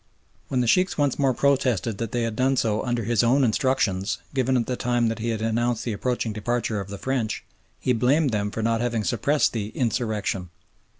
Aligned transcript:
When 0.47 0.61
the 0.61 0.67
Sheikhs 0.67 0.97
once 0.97 1.19
more 1.19 1.31
protested 1.31 1.99
that 1.99 2.11
they 2.11 2.23
had 2.23 2.35
done 2.35 2.57
so 2.57 2.81
under 2.83 3.03
his 3.03 3.21
own 3.23 3.43
instructions, 3.43 4.17
given 4.33 4.57
at 4.57 4.65
the 4.65 4.75
time 4.75 5.09
that 5.09 5.19
he 5.19 5.29
had 5.29 5.43
announced 5.43 5.83
the 5.83 5.93
approaching 5.93 6.33
departure 6.33 6.79
of 6.79 6.87
the 6.87 6.97
French, 6.97 7.43
he 7.79 7.93
blamed 7.93 8.31
them 8.31 8.49
for 8.49 8.63
not 8.63 8.81
having 8.81 9.03
suppressed 9.03 9.53
the 9.53 9.67
"insurrection." 9.77 10.49